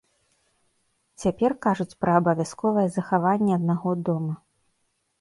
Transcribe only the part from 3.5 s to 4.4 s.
аднаго дома.